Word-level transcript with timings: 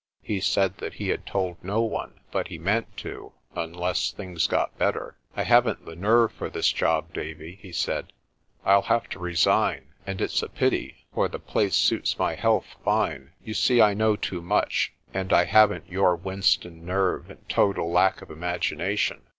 He 0.23 0.39
said 0.39 0.79
that 0.79 0.95
he 0.95 1.09
had 1.09 1.27
told 1.27 1.63
no 1.63 1.81
one, 1.83 2.21
but 2.31 2.47
he 2.47 2.57
meant 2.57 2.97
to, 2.97 3.33
unless 3.55 4.09
things 4.09 4.47
got 4.47 4.75
better. 4.79 5.15
"I 5.35 5.43
haven't 5.43 5.85
the 5.85 5.95
nerve 5.95 6.31
for 6.31 6.49
this 6.49 6.69
job, 6.71 7.13
Davie," 7.13 7.59
he 7.61 7.71
said; 7.71 8.11
"I'll 8.65 8.81
have 8.81 9.07
to 9.09 9.19
resign. 9.19 9.93
And 10.07 10.19
it's 10.19 10.41
a 10.41 10.49
pity, 10.49 11.05
for 11.13 11.27
the 11.27 11.37
place 11.37 11.75
suits 11.75 12.17
my 12.17 12.33
health 12.33 12.77
fine. 12.83 13.33
You 13.43 13.53
see 13.53 13.79
I 13.79 13.93
know 13.93 14.15
too 14.15 14.41
much, 14.41 14.91
and 15.13 15.31
I 15.31 15.45
haven't 15.45 15.87
your 15.87 16.15
whinstone 16.15 16.83
nerve 16.83 17.29
and 17.29 17.47
total 17.47 17.91
lack 17.91 18.23
of 18.23 18.31
imagination." 18.31 19.21